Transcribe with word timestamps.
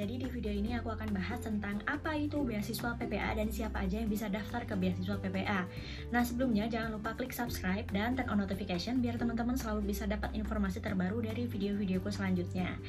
jadi 0.00 0.16
di 0.16 0.28
video 0.32 0.48
ini 0.48 0.72
aku 0.80 0.96
akan 0.96 1.12
bahas 1.12 1.44
tentang 1.44 1.76
apa 1.84 2.16
itu 2.16 2.40
beasiswa 2.40 2.96
PPA 2.96 3.36
dan 3.36 3.52
siapa 3.52 3.84
aja 3.84 4.00
yang 4.00 4.08
bisa 4.08 4.32
daftar 4.32 4.64
ke 4.64 4.72
beasiswa 4.72 5.20
PPA. 5.20 5.68
Nah, 6.08 6.24
sebelumnya 6.24 6.64
jangan 6.72 6.96
lupa 6.96 7.12
klik 7.12 7.36
subscribe 7.36 7.84
dan 7.92 8.16
turn 8.16 8.32
on 8.32 8.40
notification 8.40 9.04
biar 9.04 9.20
teman-teman 9.20 9.60
selalu 9.60 9.92
bisa 9.92 10.08
dapat 10.08 10.32
informasi 10.32 10.80
terbaru 10.80 11.20
dari 11.20 11.44
video-videoku 11.44 12.08
selanjutnya. 12.08 12.80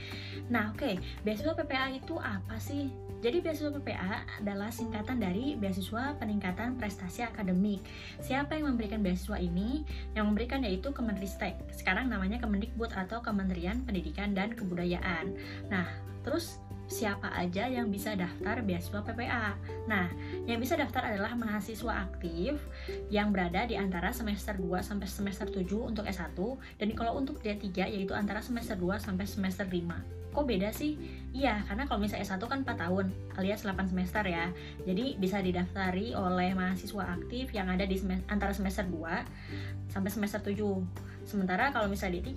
Nah, 0.47 0.71
oke, 0.71 0.79
okay, 0.79 0.95
beasiswa 1.27 1.51
PPA 1.51 1.99
itu 1.99 2.15
apa 2.15 2.55
sih? 2.63 2.87
Jadi 3.19 3.43
beasiswa 3.43 3.75
PPA 3.75 4.39
adalah 4.39 4.71
singkatan 4.71 5.19
dari 5.19 5.59
beasiswa 5.59 6.15
peningkatan 6.15 6.79
prestasi 6.79 7.27
akademik. 7.27 7.83
Siapa 8.23 8.55
yang 8.55 8.71
memberikan 8.71 9.03
beasiswa 9.03 9.35
ini? 9.35 9.83
Yang 10.15 10.25
memberikan 10.31 10.63
yaitu 10.63 10.95
Kemenristek. 10.95 11.59
Sekarang 11.75 12.07
namanya 12.07 12.39
Kemendikbud 12.39 12.95
atau 12.95 13.19
Kementerian 13.19 13.83
Pendidikan 13.83 14.31
dan 14.31 14.55
Kebudayaan. 14.55 15.35
Nah, 15.67 15.85
Terus 16.21 16.61
siapa 16.91 17.31
aja 17.31 17.71
yang 17.71 17.87
bisa 17.87 18.13
daftar 18.19 18.59
beasiswa 18.61 18.99
PPA. 18.99 19.55
Nah, 19.87 20.11
yang 20.43 20.59
bisa 20.59 20.75
daftar 20.75 21.07
adalah 21.07 21.33
mahasiswa 21.39 22.05
aktif 22.11 22.59
yang 23.07 23.31
berada 23.31 23.63
di 23.63 23.79
antara 23.79 24.11
semester 24.11 24.59
2 24.59 24.83
sampai 24.83 25.07
semester 25.07 25.47
7 25.47 25.65
untuk 25.95 26.03
S1 26.03 26.35
dan 26.75 26.89
kalau 26.91 27.15
untuk 27.15 27.39
D3 27.39 27.87
yaitu 27.87 28.11
antara 28.11 28.43
semester 28.43 28.75
2 28.75 28.99
sampai 28.99 29.23
semester 29.23 29.63
5 29.63 30.30
kok 30.31 30.47
beda 30.47 30.71
sih? 30.71 30.95
Iya, 31.31 31.63
karena 31.63 31.87
kalau 31.87 32.03
misalnya 32.03 32.27
S1 32.27 32.43
kan 32.43 32.59
4 32.67 32.75
tahun 32.75 33.05
alias 33.39 33.63
8 33.63 33.87
semester 33.87 34.23
ya. 34.27 34.51
Jadi 34.83 35.15
bisa 35.15 35.39
didaftari 35.39 36.11
oleh 36.11 36.51
mahasiswa 36.51 37.07
aktif 37.07 37.55
yang 37.55 37.71
ada 37.71 37.87
di 37.87 37.95
semester, 37.95 38.27
antara 38.27 38.51
semester 38.51 38.83
2 38.87 39.91
sampai 39.91 40.11
semester 40.11 40.43
7. 40.43 40.83
Sementara 41.23 41.71
kalau 41.71 41.87
misalnya 41.87 42.19
D3 42.19 42.31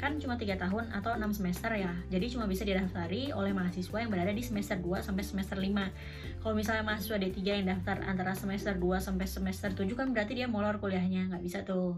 kan 0.00 0.18
cuma 0.18 0.34
3 0.34 0.58
tahun 0.58 0.90
atau 0.90 1.14
6 1.14 1.38
semester 1.38 1.70
ya. 1.78 1.94
Jadi 2.10 2.26
cuma 2.34 2.50
bisa 2.50 2.66
didaftari 2.66 3.30
oleh 3.30 3.54
mahasiswa 3.54 3.96
yang 4.02 4.10
berada 4.10 4.34
di 4.34 4.42
semester 4.42 4.78
2 4.82 5.06
sampai 5.06 5.22
semester 5.22 5.54
5. 5.54 6.42
Kalau 6.42 6.54
misalnya 6.58 6.82
mahasiswa 6.82 7.22
D3 7.22 7.38
yang 7.62 7.68
daftar 7.70 8.02
antara 8.02 8.34
semester 8.34 8.74
2 8.74 8.98
sampai 8.98 9.30
semester 9.30 9.70
7 9.70 9.86
kan 9.94 10.10
berarti 10.10 10.34
dia 10.34 10.50
molor 10.50 10.82
kuliahnya, 10.82 11.30
nggak 11.30 11.42
bisa 11.46 11.62
tuh. 11.62 11.94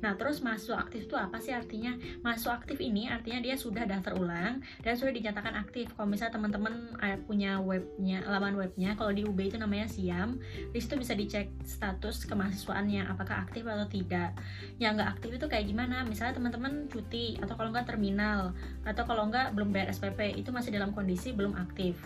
Nah, 0.00 0.16
terus 0.16 0.40
mahasiswa 0.40 0.80
aktif 0.80 1.06
itu 1.08 1.16
apa 1.16 1.38
sih 1.40 1.52
artinya? 1.52 1.96
Mahasiswa 2.24 2.56
aktif 2.56 2.80
ini 2.80 3.06
artinya 3.08 3.40
dia 3.44 3.56
sudah 3.56 3.84
daftar 3.84 4.16
ulang 4.16 4.64
dan 4.80 4.92
sudah 4.96 5.12
dinyatakan 5.12 5.52
aktif. 5.56 5.92
Kalau 5.92 6.08
misalnya 6.08 6.40
teman-teman 6.40 6.96
eh, 7.04 7.20
punya 7.24 7.60
webnya, 7.60 8.24
laman 8.24 8.56
webnya, 8.56 8.96
kalau 8.96 9.12
di 9.12 9.28
UB 9.28 9.36
itu 9.36 9.60
namanya 9.60 9.86
Siam, 9.88 10.40
di 10.72 10.78
situ 10.80 10.96
bisa 10.96 11.12
dicek 11.12 11.52
status 11.64 12.24
kemahasiswaannya, 12.24 13.08
apakah 13.12 13.44
aktif 13.44 13.68
atau 13.68 13.86
tidak. 13.86 14.36
Yang 14.80 14.92
nggak 15.00 15.10
aktif 15.20 15.30
itu 15.36 15.46
kayak 15.46 15.66
gimana? 15.68 16.02
Misalnya 16.08 16.40
teman-teman 16.40 16.88
cuti, 16.88 17.36
atau 17.38 17.54
kalau 17.54 17.70
nggak 17.70 17.86
terminal, 17.88 18.56
atau 18.88 19.04
kalau 19.04 19.28
nggak 19.28 19.52
belum 19.52 19.70
bayar 19.70 19.92
SPP, 19.92 20.40
itu 20.40 20.48
masih 20.48 20.72
dalam 20.72 20.96
kondisi 20.96 21.36
belum 21.36 21.54
aktif. 21.60 22.00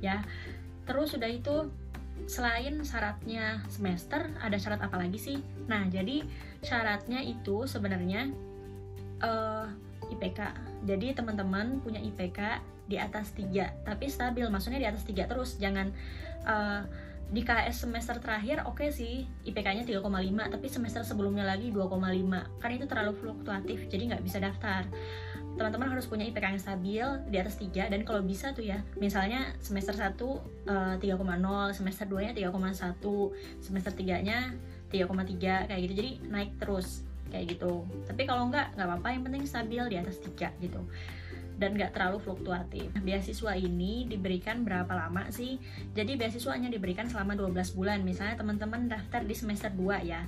Ya, 0.00 0.24
terus 0.88 1.12
sudah 1.12 1.28
itu 1.28 1.68
selain 2.24 2.80
syaratnya 2.82 3.60
semester 3.68 4.32
ada 4.40 4.56
syarat 4.56 4.80
apa 4.80 4.96
lagi 4.96 5.20
sih? 5.20 5.38
Nah 5.68 5.84
jadi 5.92 6.24
syaratnya 6.64 7.20
itu 7.22 7.68
sebenarnya 7.68 8.32
uh, 9.22 9.68
eh, 9.68 10.14
IPK 10.16 10.40
jadi 10.88 11.12
teman-teman 11.12 11.84
punya 11.84 12.00
IPK 12.00 12.64
di 12.86 12.96
atas 12.96 13.34
3 13.34 13.84
tapi 13.86 14.06
stabil 14.08 14.46
maksudnya 14.48 14.80
di 14.82 14.88
atas 14.88 15.04
3 15.04 15.30
terus. 15.30 15.60
Jangan 15.60 15.92
uh, 16.48 16.82
di 17.26 17.42
KS 17.42 17.90
semester 17.90 18.22
terakhir 18.22 18.62
oke 18.70 18.86
okay 18.86 18.94
sih 18.94 19.26
IPK-nya 19.50 19.82
3,5 19.82 20.06
tapi 20.46 20.66
semester 20.70 21.02
sebelumnya 21.02 21.42
lagi 21.42 21.74
2,5 21.74 21.98
kan 22.62 22.70
itu 22.70 22.86
terlalu 22.86 23.18
fluktuatif 23.18 23.90
jadi 23.90 24.14
nggak 24.14 24.22
bisa 24.22 24.38
daftar 24.38 24.86
teman-teman 25.56 25.88
harus 25.88 26.04
punya 26.04 26.28
IPK 26.28 26.44
yang 26.52 26.60
stabil 26.60 27.06
di 27.32 27.36
atas 27.40 27.56
3 27.56 27.88
dan 27.88 28.00
kalau 28.04 28.20
bisa 28.20 28.52
tuh 28.52 28.62
ya 28.62 28.84
misalnya 29.00 29.56
semester 29.64 29.96
1 29.96 30.20
uh, 30.20 30.94
3,0 31.00 31.00
semester 31.72 32.04
2 32.04 32.28
nya 32.28 32.32
3,1 32.36 33.64
semester 33.64 33.92
3 33.92 34.28
nya 34.28 34.52
3,3 34.92 35.68
kayak 35.72 35.80
gitu 35.88 35.94
jadi 35.96 36.10
naik 36.28 36.50
terus 36.60 37.02
kayak 37.32 37.56
gitu 37.56 37.88
tapi 38.04 38.28
kalau 38.28 38.52
enggak 38.52 38.70
nggak 38.76 38.86
apa-apa 38.86 39.08
yang 39.16 39.22
penting 39.24 39.42
stabil 39.48 39.82
di 39.88 39.96
atas 39.96 40.20
3 40.20 40.60
gitu 40.60 40.80
dan 41.56 41.72
nggak 41.72 41.96
terlalu 41.96 42.20
fluktuatif. 42.20 42.92
Beasiswa 43.00 43.56
ini 43.56 44.04
diberikan 44.04 44.60
berapa 44.60 44.92
lama 44.92 45.32
sih? 45.32 45.56
Jadi 45.96 46.20
beasiswanya 46.20 46.68
diberikan 46.68 47.08
selama 47.08 47.32
12 47.32 47.72
bulan. 47.72 48.04
Misalnya 48.04 48.36
teman-teman 48.36 48.92
daftar 48.92 49.24
di 49.24 49.32
semester 49.32 49.72
2 49.72 50.04
ya 50.04 50.20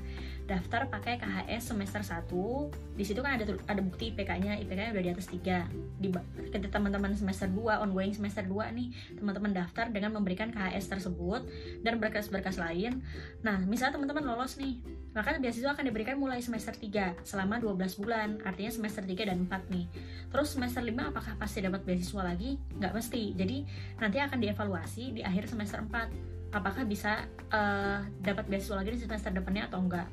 daftar 0.48 0.88
pakai 0.88 1.20
KHS 1.20 1.76
semester 1.76 2.00
1 2.00 2.96
di 2.96 3.04
situ 3.04 3.20
kan 3.20 3.36
ada 3.36 3.44
ada 3.68 3.80
bukti 3.84 4.16
IPK-nya 4.16 4.56
IPK-nya 4.64 4.96
udah 4.96 5.04
di 5.04 5.12
atas 5.12 5.28
3 5.28 6.00
di 6.00 6.08
ketika 6.48 6.80
teman-teman 6.80 7.12
semester 7.12 7.52
2 7.52 7.84
ongoing 7.84 8.16
semester 8.16 8.40
2 8.48 8.72
nih 8.72 8.88
teman-teman 9.20 9.52
daftar 9.52 9.92
dengan 9.92 10.16
memberikan 10.16 10.48
KHS 10.48 10.88
tersebut 10.88 11.44
dan 11.84 12.00
berkas-berkas 12.00 12.56
lain. 12.56 13.04
Nah 13.44 13.60
misalnya 13.68 14.00
teman-teman 14.00 14.24
lolos 14.24 14.56
nih 14.56 14.80
maka 15.12 15.36
beasiswa 15.36 15.76
akan 15.76 15.84
diberikan 15.84 16.16
mulai 16.16 16.40
semester 16.40 16.72
3 16.72 17.28
selama 17.28 17.60
12 17.60 18.00
bulan 18.00 18.40
artinya 18.40 18.72
semester 18.72 19.04
3 19.04 19.28
dan 19.28 19.44
4 19.44 19.68
nih. 19.68 19.84
Terus 20.32 20.48
semester 20.56 20.80
5 20.80 21.12
apakah 21.12 21.36
pasti 21.36 21.60
dapat 21.60 21.84
beasiswa 21.84 22.24
lagi? 22.24 22.56
nggak 22.80 22.96
mesti. 22.96 23.36
Jadi 23.36 23.68
nanti 24.00 24.16
akan 24.16 24.38
dievaluasi 24.40 25.12
di 25.12 25.20
akhir 25.20 25.52
semester 25.52 25.84
4 25.84 26.47
apakah 26.48 26.84
bisa 26.88 27.28
uh, 27.52 28.00
dapat 28.24 28.48
beasiswa 28.48 28.80
lagi 28.80 28.96
di 28.96 29.00
semester 29.00 29.32
depannya 29.32 29.68
atau 29.68 29.84
enggak. 29.84 30.08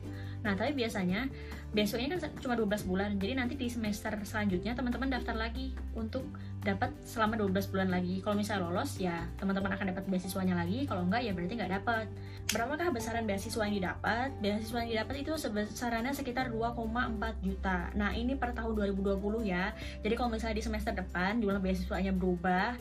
Nah, 0.45 0.53
tapi 0.53 0.77
biasanya 0.77 1.25
beasiswanya 1.73 2.21
kan 2.21 2.29
cuma 2.37 2.53
12 2.53 2.85
bulan. 2.85 3.17
Jadi 3.17 3.33
nanti 3.33 3.53
di 3.57 3.65
semester 3.65 4.13
selanjutnya 4.21 4.77
teman-teman 4.77 5.09
daftar 5.09 5.33
lagi 5.33 5.73
untuk 5.97 6.21
dapat 6.61 6.93
selama 7.01 7.33
12 7.39 7.71
bulan 7.73 7.89
lagi. 7.89 8.21
Kalau 8.21 8.37
misalnya 8.37 8.69
lolos 8.69 9.01
ya 9.01 9.25
teman-teman 9.41 9.73
akan 9.73 9.95
dapat 9.95 10.05
beasiswanya 10.05 10.53
lagi. 10.53 10.85
Kalau 10.85 11.07
enggak 11.07 11.25
ya 11.25 11.33
berarti 11.33 11.53
nggak 11.57 11.73
dapat. 11.81 12.05
Berapakah 12.53 12.93
besaran 12.93 13.25
beasiswa 13.25 13.63
yang 13.65 13.75
didapat? 13.81 14.29
Beasiswa 14.37 14.77
yang 14.85 14.91
didapat 15.01 15.15
itu 15.25 15.31
besarannya 15.49 16.13
sekitar 16.13 16.53
2,4 16.53 17.41
juta. 17.41 17.89
Nah, 17.97 18.13
ini 18.13 18.37
per 18.37 18.53
tahun 18.53 18.77
2020 18.93 19.17
ya. 19.49 19.73
Jadi 20.05 20.13
kalau 20.13 20.29
misalnya 20.29 20.61
di 20.61 20.65
semester 20.65 20.93
depan 20.93 21.41
jumlah 21.41 21.57
beasiswanya 21.57 22.13
berubah 22.13 22.77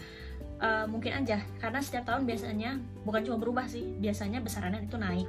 uh, 0.61 0.87
mungkin 0.87 1.25
aja. 1.25 1.43
Karena 1.59 1.81
setiap 1.81 2.07
tahun 2.11 2.29
biasanya 2.29 2.79
bukan 3.03 3.23
cuma 3.27 3.39
berubah 3.41 3.67
sih 3.67 3.97
biasanya 3.99 4.43
besarannya 4.45 4.87
itu 4.87 4.97
naik. 4.99 5.29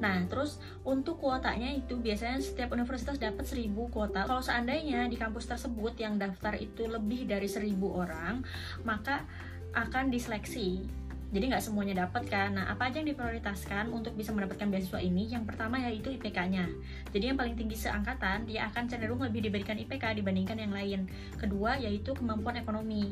Nah 0.00 0.24
terus 0.28 0.60
untuk 0.84 1.20
kuotanya 1.20 1.72
itu 1.72 1.96
biasanya 1.98 2.40
setiap 2.40 2.72
universitas 2.72 3.16
dapat 3.20 3.44
1000 3.44 3.72
kuota. 3.92 4.24
Kalau 4.24 4.40
seandainya 4.44 5.08
di 5.08 5.16
kampus 5.16 5.48
tersebut 5.48 5.96
yang 6.00 6.16
daftar 6.20 6.56
itu 6.56 6.86
lebih 6.88 7.28
dari 7.28 7.48
1000 7.48 7.74
orang 7.84 8.44
maka 8.86 9.24
akan 9.74 10.06
diseleksi 10.08 10.86
jadi 11.34 11.50
nggak 11.50 11.64
semuanya 11.66 12.06
dapat 12.06 12.30
kan? 12.30 12.54
Nah 12.54 12.70
apa 12.70 12.86
aja 12.86 13.02
yang 13.02 13.10
diprioritaskan 13.10 13.90
untuk 13.90 14.14
bisa 14.14 14.30
mendapatkan 14.30 14.70
beasiswa 14.70 15.02
ini? 15.02 15.26
Yang 15.34 15.50
pertama 15.50 15.82
yaitu 15.82 16.14
IPK-nya 16.14 16.70
jadi 17.10 17.34
yang 17.34 17.38
paling 17.38 17.58
tinggi 17.58 17.74
seangkatan 17.74 18.46
dia 18.46 18.70
akan 18.70 18.86
cenderung 18.86 19.18
lebih 19.18 19.50
diberikan 19.50 19.74
IPK 19.74 20.22
dibandingkan 20.22 20.62
yang 20.62 20.70
lain. 20.70 21.10
Kedua 21.34 21.74
yaitu 21.74 22.14
kemampuan 22.14 22.54
ekonomi. 22.54 23.10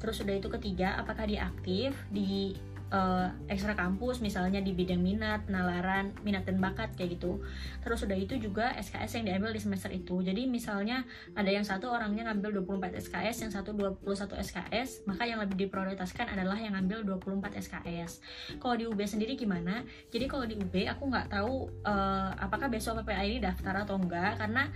Terus 0.00 0.24
sudah 0.24 0.32
itu 0.32 0.48
ketiga 0.48 0.96
apakah 0.96 1.28
dia 1.28 1.44
aktif 1.44 1.92
di 2.08 2.56
uh, 2.92 3.28
ekstra 3.48 3.76
kampus 3.76 4.20
misalnya 4.20 4.60
di 4.60 4.72
bidang 4.72 5.00
minat, 5.00 5.46
nalaran, 5.48 6.12
minat 6.24 6.44
dan 6.48 6.60
bakat 6.60 6.92
kayak 6.96 7.20
gitu. 7.20 7.40
Terus 7.84 8.04
udah 8.04 8.18
itu 8.18 8.36
juga 8.40 8.72
SKS 8.76 9.20
yang 9.20 9.24
diambil 9.32 9.52
di 9.52 9.60
semester 9.60 9.90
itu. 9.92 10.20
Jadi 10.20 10.48
misalnya 10.48 11.04
ada 11.36 11.48
yang 11.48 11.64
satu 11.64 11.92
orangnya 11.92 12.28
ngambil 12.28 12.64
24 12.64 12.96
SKS, 13.08 13.36
yang 13.48 13.52
satu 13.52 13.76
21 13.76 14.36
SKS, 14.40 15.04
maka 15.04 15.28
yang 15.28 15.40
lebih 15.40 15.68
diprioritaskan 15.68 16.32
adalah 16.32 16.56
yang 16.56 16.76
ngambil 16.76 17.18
24 17.20 17.56
SKS. 17.60 18.20
Kalau 18.60 18.74
di 18.76 18.84
UB 18.88 19.00
sendiri 19.04 19.36
gimana? 19.36 19.84
Jadi 20.08 20.24
kalau 20.28 20.44
di 20.48 20.56
UB 20.56 20.74
aku 20.88 21.08
nggak 21.08 21.32
tahu 21.32 21.68
uh, 21.84 22.30
apakah 22.40 22.68
besok 22.72 23.00
PPA 23.04 23.22
ini 23.24 23.38
daftar 23.38 23.84
atau 23.84 23.96
enggak 24.00 24.40
karena 24.40 24.68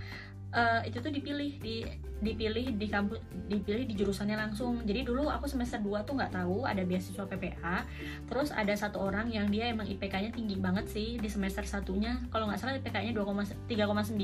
uh, 0.53 0.81
itu 0.85 1.01
tuh 1.01 1.11
dipilih 1.11 1.59
di 1.59 1.83
dipilih 2.23 2.79
di 2.79 2.87
kampus 2.87 3.19
dipilih 3.51 3.83
di 3.83 3.99
jurusannya 3.99 4.39
langsung. 4.39 4.79
Jadi 4.87 5.03
dulu 5.03 5.27
aku 5.27 5.51
semester 5.51 5.83
2 5.83 6.07
tuh 6.07 6.15
nggak 6.15 6.31
tahu 6.31 6.63
ada 6.63 6.79
beasiswa 6.87 7.27
PPA 7.27 7.83
terus 8.31 8.55
ada 8.55 8.71
satu 8.71 9.03
orang 9.03 9.27
yang 9.27 9.51
dia 9.51 9.67
emang 9.67 9.83
IPK-nya 9.83 10.31
tinggi 10.31 10.55
banget 10.55 10.87
sih 10.87 11.19
di 11.19 11.27
semester 11.27 11.67
satunya. 11.67 12.23
Kalau 12.31 12.47
nggak 12.47 12.63
salah 12.63 12.79
IPK-nya 12.79 13.11
3,9 13.11 14.15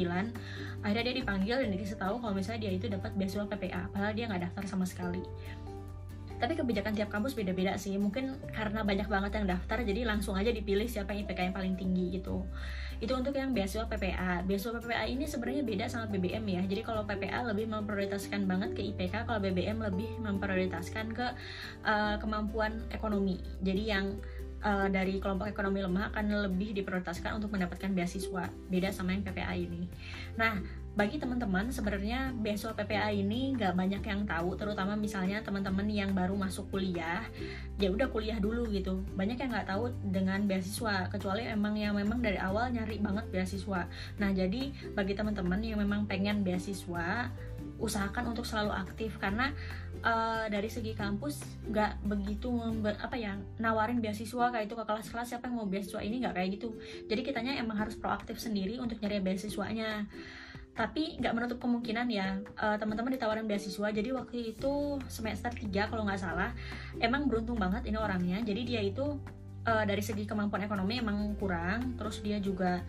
akhirnya 0.80 1.04
dia 1.04 1.15
dipanggil 1.19 1.57
dan 1.59 1.69
dikasih 1.75 2.00
tahu 2.00 2.24
kalau 2.24 2.31
misalnya 2.31 2.69
dia 2.69 2.71
itu 2.71 2.88
dapat 2.88 3.12
beasiswa 3.19 3.44
PPA 3.44 3.92
padahal 3.92 4.15
dia 4.15 4.31
nggak 4.31 4.48
daftar 4.48 4.63
sama 4.63 4.88
sekali 4.88 5.19
tapi 6.39 6.56
kebijakan 6.56 6.95
tiap 6.95 7.12
kampus 7.12 7.36
beda-beda 7.36 7.75
sih. 7.75 8.00
Mungkin 8.00 8.39
karena 8.56 8.81
banyak 8.88 9.12
banget 9.12 9.31
yang 9.36 9.45
daftar 9.45 9.83
jadi 9.83 10.07
langsung 10.07 10.39
aja 10.39 10.50
dipilih 10.50 10.88
siapa 10.88 11.12
yang 11.12 11.27
IPK 11.27 11.39
yang 11.51 11.56
paling 11.56 11.75
tinggi 11.75 12.15
gitu. 12.15 12.47
Itu 13.00 13.15
untuk 13.15 13.36
yang 13.36 13.51
beasiswa 13.51 13.88
PPA 13.88 14.44
beasiswa 14.44 14.80
PPA 14.80 15.03
ini 15.07 15.27
sebenarnya 15.27 15.63
beda 15.63 15.86
sama 15.91 16.07
BBM 16.07 16.44
ya. 16.47 16.62
Jadi 16.63 16.81
kalau 16.83 17.03
PPA 17.03 17.44
lebih 17.44 17.68
memprioritaskan 17.68 18.47
banget 18.47 18.75
ke 18.75 18.81
IPK 18.95 19.27
kalau 19.27 19.39
BBM 19.44 19.83
lebih 19.83 20.09
memprioritaskan 20.24 21.12
ke 21.12 21.27
uh, 21.83 22.15
kemampuan 22.24 22.88
ekonomi. 22.92 23.39
Jadi 23.59 23.83
yang 23.92 24.19
uh, 24.63 24.88
dari 24.88 25.19
kelompok 25.19 25.51
ekonomi 25.51 25.83
lemah 25.83 26.12
akan 26.15 26.51
lebih 26.51 26.75
diprioritaskan 26.75 27.39
untuk 27.39 27.51
mendapatkan 27.51 27.92
beasiswa. 27.92 28.47
Beda 28.71 28.89
sama 28.92 29.15
yang 29.15 29.24
PPA 29.24 29.56
ini. 29.56 29.88
Nah 30.35 30.59
bagi 31.00 31.16
teman-teman 31.16 31.72
sebenarnya 31.72 32.36
beasiswa 32.44 32.75
PPA 32.75 33.07
ini 33.16 33.56
nggak 33.56 33.72
banyak 33.72 34.04
yang 34.04 34.28
tahu 34.28 34.60
terutama 34.60 35.00
misalnya 35.00 35.40
teman-teman 35.40 35.88
yang 35.88 36.12
baru 36.12 36.36
masuk 36.36 36.68
kuliah 36.75 37.24
ya 37.80 37.88
udah 37.88 38.12
kuliah 38.12 38.36
dulu 38.36 38.68
gitu. 38.68 39.00
Banyak 39.16 39.40
yang 39.40 39.56
nggak 39.56 39.72
tahu 39.72 39.96
dengan 40.12 40.44
beasiswa 40.44 41.07
kecuali 41.07 41.48
emang 41.48 41.80
yang 41.80 41.96
memang 41.96 42.19
dari 42.19 42.36
awal 42.36 42.68
nyari 42.75 43.00
banget 43.00 43.31
beasiswa. 43.31 43.88
Nah 44.19 44.30
jadi 44.36 44.75
bagi 44.92 45.16
teman-teman 45.16 45.63
yang 45.63 45.80
memang 45.80 46.04
pengen 46.04 46.44
beasiswa 46.44 47.31
usahakan 47.80 48.36
untuk 48.36 48.44
selalu 48.44 48.75
aktif 48.75 49.16
karena 49.24 49.56
uh, 50.04 50.52
dari 50.52 50.68
segi 50.68 50.92
kampus 51.00 51.63
nggak 51.63 52.04
begitu 52.04 52.52
member, 52.52 53.00
apa 53.00 53.16
ya 53.16 53.40
nawarin 53.56 54.04
beasiswa 54.04 54.52
kayak 54.52 54.68
itu 54.68 54.75
ke 54.75 54.84
kelas-kelas 54.84 55.31
siapa 55.31 55.48
yang 55.48 55.63
mau 55.63 55.68
beasiswa 55.72 56.04
ini 56.04 56.19
nggak 56.19 56.36
kayak 56.36 56.50
gitu. 56.60 56.75
Jadi 57.07 57.22
kitanya 57.24 57.56
emang 57.56 57.80
harus 57.80 57.95
proaktif 57.95 58.36
sendiri 58.36 58.84
untuk 58.84 59.00
nyari 59.00 59.24
beasiswanya 59.24 60.12
tapi 60.80 61.20
nggak 61.20 61.36
menutup 61.36 61.60
kemungkinan 61.60 62.08
ya 62.08 62.40
uh, 62.56 62.80
teman-teman 62.80 63.12
ditawarin 63.12 63.44
beasiswa. 63.44 63.92
Jadi 63.92 64.16
waktu 64.16 64.56
itu 64.56 64.96
semester 65.12 65.52
3 65.52 65.92
kalau 65.92 66.08
nggak 66.08 66.24
salah 66.24 66.56
emang 67.04 67.28
beruntung 67.28 67.60
banget 67.60 67.92
ini 67.92 68.00
orangnya. 68.00 68.40
Jadi 68.40 68.62
dia 68.64 68.80
itu 68.80 69.20
uh, 69.65 69.83
dari 69.83 70.03
segi 70.03 70.23
kemampuan 70.23 70.63
ekonomi 70.63 71.00
emang 71.00 71.35
kurang 71.35 71.95
terus 72.00 72.23
dia 72.23 72.39
juga 72.39 72.83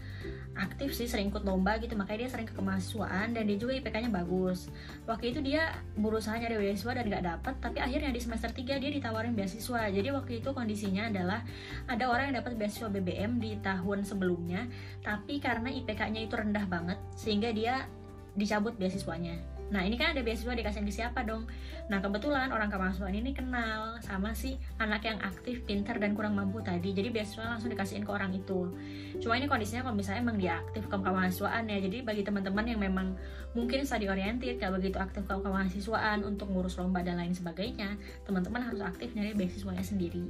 aktif 0.59 0.93
sih 0.93 1.07
sering 1.07 1.31
ikut 1.31 1.47
lomba 1.47 1.79
gitu 1.79 1.95
makanya 1.95 2.27
dia 2.27 2.31
sering 2.31 2.47
ke 2.51 2.55
kemahasiswaan 2.55 3.33
dan 3.33 3.43
dia 3.47 3.57
juga 3.57 3.73
IPK-nya 3.79 4.11
bagus. 4.11 4.69
Waktu 5.07 5.33
itu 5.33 5.41
dia 5.41 5.79
berusaha 5.97 6.35
nyari 6.37 6.59
beasiswa 6.59 6.93
dan 6.93 7.05
nggak 7.07 7.25
dapet 7.25 7.55
tapi 7.63 7.79
akhirnya 7.81 8.11
di 8.11 8.21
semester 8.21 8.51
3 8.51 8.83
dia 8.83 8.91
ditawarin 8.91 9.33
beasiswa. 9.33 9.89
Jadi 9.89 10.09
waktu 10.11 10.33
itu 10.43 10.51
kondisinya 10.51 11.09
adalah 11.09 11.41
ada 11.87 12.05
orang 12.11 12.31
yang 12.35 12.43
dapat 12.43 12.59
beasiswa 12.59 12.91
BBM 12.91 13.39
di 13.39 13.57
tahun 13.63 14.03
sebelumnya 14.05 14.67
tapi 15.01 15.39
karena 15.39 15.71
IPK-nya 15.71 16.27
itu 16.27 16.35
rendah 16.35 16.67
banget 16.67 16.99
sehingga 17.15 17.55
dia 17.55 17.87
dicabut 18.35 18.75
beasiswanya 18.79 19.60
Nah 19.71 19.87
ini 19.87 19.95
kan 19.95 20.13
ada 20.13 20.23
beasiswa 20.27 20.51
dikasih 20.51 20.83
ke 20.83 20.91
siapa 20.91 21.23
dong? 21.23 21.47
Nah 21.87 22.03
kebetulan 22.03 22.51
orang 22.51 22.71
kemahasiswaan 22.71 23.15
ini 23.15 23.31
kenal 23.31 24.03
sama 24.03 24.35
si 24.35 24.59
anak 24.83 25.07
yang 25.07 25.19
aktif, 25.23 25.63
pinter 25.63 25.95
dan 26.03 26.19
kurang 26.19 26.35
mampu 26.35 26.59
tadi. 26.59 26.91
Jadi 26.91 27.15
beasiswa 27.15 27.47
langsung 27.55 27.71
dikasihin 27.71 28.03
ke 28.03 28.11
orang 28.11 28.35
itu. 28.35 28.75
Cuma 29.23 29.39
ini 29.39 29.47
kondisinya 29.47 29.87
kalau 29.87 29.95
misalnya 29.95 30.27
emang 30.27 30.39
dia 30.43 30.59
aktif 30.59 30.91
ke 30.91 30.97
kemahasiswaan 30.99 31.71
ya. 31.71 31.79
Jadi 31.79 32.03
bagi 32.03 32.27
teman-teman 32.27 32.67
yang 32.67 32.83
memang 32.83 33.15
mungkin 33.55 33.87
study 33.87 34.11
oriented, 34.11 34.59
gak 34.59 34.75
begitu 34.75 34.99
aktif 34.99 35.23
ke 35.27 35.35
kemahasiswaan 35.39 36.27
untuk 36.27 36.51
ngurus 36.51 36.75
lomba 36.79 37.07
dan 37.07 37.19
lain 37.19 37.35
sebagainya, 37.35 37.95
teman-teman 38.27 38.63
harus 38.67 38.83
aktif 38.83 39.15
nyari 39.15 39.39
beasiswanya 39.39 39.87
sendiri. 39.87 40.27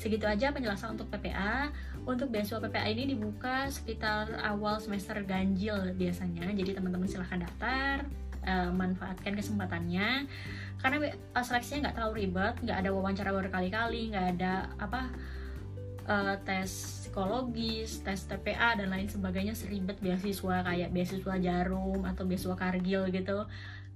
Segitu 0.00 0.24
aja 0.24 0.48
penjelasan 0.48 0.96
untuk 0.96 1.12
PPA. 1.12 1.68
Untuk 2.08 2.32
beasiswa 2.32 2.60
PPA 2.64 2.88
ini 2.88 3.12
dibuka 3.12 3.68
sekitar 3.68 4.32
awal 4.40 4.80
semester 4.80 5.20
ganjil 5.28 5.92
biasanya. 5.92 6.48
Jadi 6.56 6.72
teman-teman 6.72 7.04
silahkan 7.04 7.44
daftar 7.44 8.08
uh, 8.44 8.70
manfaatkan 8.70 9.34
kesempatannya. 9.34 10.26
Karena 10.78 10.96
uh, 11.10 11.44
seleksinya 11.44 11.88
nggak 11.88 11.96
terlalu 11.98 12.14
ribet 12.26 12.54
nggak 12.62 12.78
ada 12.86 12.90
wawancara 12.94 13.30
berkali-kali 13.34 14.14
nggak 14.14 14.26
ada 14.38 14.70
apa 14.78 15.10
uh, 16.08 16.34
tes 16.42 16.68
psikologis 17.04 18.00
tes 18.02 18.24
TPA 18.26 18.78
dan 18.78 18.88
lain 18.90 19.06
sebagainya 19.06 19.52
seribet 19.52 20.00
beasiswa 20.00 20.64
kayak 20.64 20.90
beasiswa 20.90 21.34
jarum 21.38 22.02
atau 22.06 22.24
beasiswa 22.24 22.56
kargil 22.56 23.10
gitu. 23.10 23.44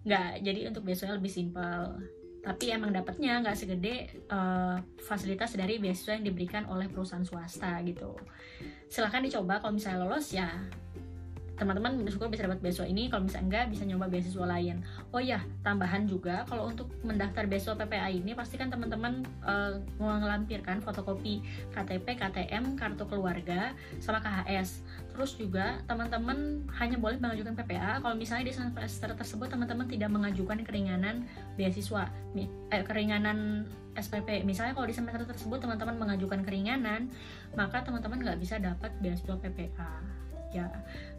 Nggak 0.02 0.30
jadi 0.42 0.60
untuk 0.68 0.82
beasiswa 0.86 1.14
lebih 1.14 1.32
simpel. 1.32 2.02
Tapi 2.42 2.74
emang 2.74 2.90
dapatnya 2.90 3.38
nggak 3.38 3.54
segede 3.54 4.10
uh, 4.26 4.74
fasilitas 4.98 5.54
dari 5.54 5.78
beasiswa 5.78 6.18
yang 6.18 6.26
diberikan 6.26 6.66
oleh 6.66 6.90
perusahaan 6.90 7.22
swasta 7.22 7.78
gitu. 7.86 8.18
Silahkan 8.90 9.22
dicoba 9.22 9.62
kalau 9.62 9.78
misalnya 9.78 10.02
lolos 10.02 10.34
ya 10.34 10.50
teman-teman 11.62 12.02
bersyukur 12.02 12.26
bisa 12.26 12.50
dapat 12.50 12.58
beasiswa 12.58 12.86
ini. 12.90 13.06
Kalau 13.06 13.22
misalnya 13.22 13.46
enggak 13.46 13.64
bisa 13.70 13.82
nyoba 13.86 14.06
beasiswa 14.10 14.46
lain. 14.46 14.76
Oh 15.14 15.22
ya 15.22 15.38
tambahan 15.62 16.10
juga 16.10 16.42
kalau 16.50 16.66
untuk 16.66 16.90
mendaftar 17.06 17.46
beasiswa 17.46 17.78
PPA 17.78 18.10
ini 18.10 18.34
pastikan 18.34 18.66
teman-teman 18.66 19.22
uh, 19.46 19.78
ngelampirkan 20.02 20.82
fotokopi 20.82 21.40
KTP 21.70 22.18
KTM 22.18 22.74
kartu 22.74 23.06
keluarga 23.06 23.72
sama 24.02 24.18
KHS 24.18 24.82
terus 25.12 25.36
juga 25.36 25.84
teman-teman 25.84 26.64
hanya 26.80 26.96
boleh 26.96 27.20
mengajukan 27.20 27.52
PPA 27.52 28.00
kalau 28.00 28.16
misalnya 28.16 28.48
di 28.48 28.54
semester 28.56 29.12
tersebut 29.12 29.52
teman-teman 29.52 29.84
tidak 29.84 30.08
mengajukan 30.08 30.64
keringanan 30.64 31.28
beasiswa 31.60 32.08
eh, 32.72 32.82
keringanan 32.82 33.68
SPP 33.92 34.48
misalnya 34.48 34.72
kalau 34.72 34.88
di 34.88 34.96
semester 34.96 35.28
tersebut 35.28 35.60
teman-teman 35.60 36.00
mengajukan 36.00 36.40
keringanan 36.40 37.12
maka 37.52 37.84
teman-teman 37.84 38.24
nggak 38.24 38.40
bisa 38.40 38.56
dapat 38.56 38.88
beasiswa 39.04 39.36
PPA 39.36 39.92
ya. 40.52 40.68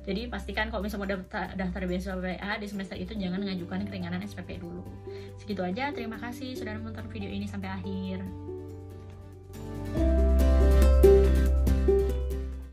Jadi 0.03 0.27
pastikan 0.27 0.68
kalau 0.68 0.83
misalnya 0.83 1.01
mau 1.03 1.09
daftar, 1.15 1.56
daftar 1.56 1.81
beasiswa 1.88 2.15
PPA 2.19 2.51
di 2.59 2.68
semester 2.68 2.95
itu 3.00 3.15
jangan 3.15 3.39
mengajukan 3.39 3.88
keringanan 3.88 4.21
SPP 4.24 4.59
dulu. 4.59 4.83
Segitu 5.39 5.63
aja. 5.63 5.89
Terima 5.95 6.19
kasih 6.19 6.53
sudah 6.53 6.75
menonton 6.75 7.07
video 7.09 7.31
ini 7.31 7.47
sampai 7.47 7.71
akhir 7.71 8.19